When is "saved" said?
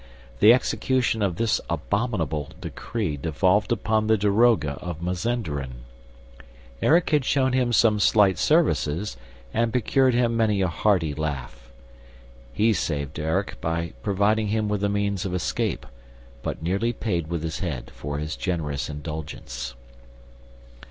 12.73-13.19